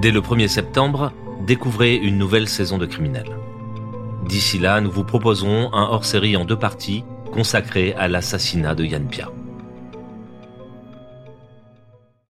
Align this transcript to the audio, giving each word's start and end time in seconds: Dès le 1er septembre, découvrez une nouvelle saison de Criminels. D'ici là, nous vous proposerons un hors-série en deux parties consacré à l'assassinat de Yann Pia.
Dès 0.00 0.12
le 0.12 0.22
1er 0.22 0.48
septembre, 0.48 1.12
découvrez 1.46 1.94
une 1.94 2.16
nouvelle 2.16 2.48
saison 2.48 2.78
de 2.78 2.86
Criminels. 2.86 3.36
D'ici 4.26 4.58
là, 4.58 4.80
nous 4.80 4.90
vous 4.90 5.04
proposerons 5.04 5.74
un 5.74 5.82
hors-série 5.82 6.38
en 6.38 6.46
deux 6.46 6.58
parties 6.58 7.04
consacré 7.32 7.92
à 7.98 8.08
l'assassinat 8.08 8.74
de 8.74 8.86
Yann 8.86 9.06
Pia. 9.06 9.30